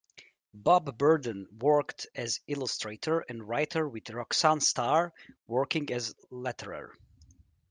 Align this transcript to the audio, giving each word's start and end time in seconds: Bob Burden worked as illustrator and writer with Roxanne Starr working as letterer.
Bob 0.55 0.97
Burden 0.97 1.45
worked 1.59 2.07
as 2.15 2.39
illustrator 2.47 3.19
and 3.29 3.47
writer 3.47 3.87
with 3.87 4.09
Roxanne 4.09 4.59
Starr 4.59 5.13
working 5.45 5.93
as 5.93 6.15
letterer. 6.31 6.89